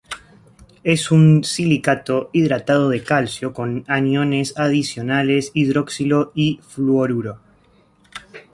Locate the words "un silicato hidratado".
1.11-2.89